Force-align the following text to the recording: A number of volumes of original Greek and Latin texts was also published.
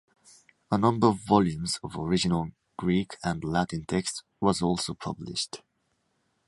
A 0.71 0.79
number 0.79 1.09
of 1.09 1.19
volumes 1.19 1.79
of 1.83 1.95
original 1.95 2.49
Greek 2.75 3.17
and 3.23 3.43
Latin 3.43 3.85
texts 3.85 4.23
was 4.39 4.59
also 4.59 4.95
published. 4.95 5.61